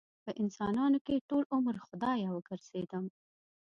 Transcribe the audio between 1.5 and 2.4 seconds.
عمر خدايه